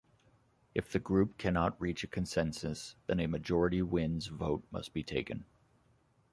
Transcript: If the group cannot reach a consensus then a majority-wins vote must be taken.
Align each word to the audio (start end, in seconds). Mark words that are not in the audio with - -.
If 0.73 0.91
the 0.91 0.97
group 0.97 1.37
cannot 1.37 1.79
reach 1.79 2.03
a 2.03 2.07
consensus 2.07 2.95
then 3.05 3.19
a 3.19 3.27
majority-wins 3.27 4.25
vote 4.29 4.63
must 4.71 4.93
be 4.95 5.03
taken. 5.03 5.45